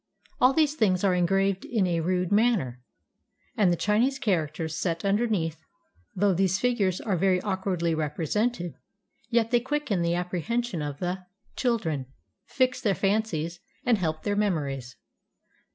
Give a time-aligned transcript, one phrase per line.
[0.39, 2.81] All these things are engraved in a rude manner,
[3.55, 5.61] and the Chinese characters set underneath.
[6.15, 8.73] Though these figures are very awkwardly represented,
[9.29, 12.07] yet they quicken the apprehension of the children,
[12.47, 14.95] fix their fancies, and help their memories.